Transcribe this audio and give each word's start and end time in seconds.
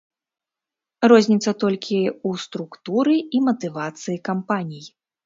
Розніца 1.11 1.53
толькі 1.63 1.99
ў 2.27 2.45
структуры 2.45 3.15
і 3.41 3.43
матывацыі 3.49 4.17
кампаній. 4.31 4.83